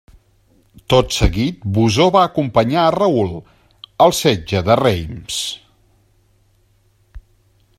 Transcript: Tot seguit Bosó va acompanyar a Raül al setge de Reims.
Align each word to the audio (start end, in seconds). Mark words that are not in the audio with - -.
Tot 0.93 1.11
seguit 1.17 1.67
Bosó 1.75 2.07
va 2.15 2.23
acompanyar 2.29 2.85
a 2.85 2.93
Raül 2.95 3.35
al 4.07 4.15
setge 4.21 4.63
de 4.71 4.79
Reims. 4.81 5.37